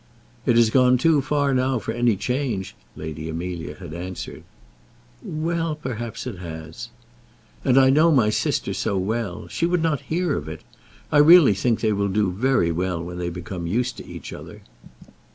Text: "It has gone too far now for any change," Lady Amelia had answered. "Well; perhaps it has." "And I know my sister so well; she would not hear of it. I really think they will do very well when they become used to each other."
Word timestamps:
"It 0.47 0.55
has 0.55 0.71
gone 0.71 0.97
too 0.97 1.21
far 1.21 1.53
now 1.53 1.77
for 1.77 1.91
any 1.91 2.15
change," 2.15 2.73
Lady 2.95 3.29
Amelia 3.29 3.75
had 3.75 3.93
answered. 3.93 4.41
"Well; 5.21 5.75
perhaps 5.75 6.25
it 6.25 6.39
has." 6.39 6.89
"And 7.63 7.77
I 7.79 7.91
know 7.91 8.11
my 8.11 8.31
sister 8.31 8.73
so 8.73 8.97
well; 8.97 9.47
she 9.47 9.67
would 9.67 9.83
not 9.83 10.01
hear 10.09 10.35
of 10.35 10.49
it. 10.49 10.61
I 11.11 11.19
really 11.19 11.53
think 11.53 11.81
they 11.81 11.93
will 11.93 12.09
do 12.09 12.31
very 12.31 12.71
well 12.71 12.99
when 12.99 13.19
they 13.19 13.29
become 13.29 13.67
used 13.67 13.95
to 13.97 14.07
each 14.07 14.33
other." 14.33 14.63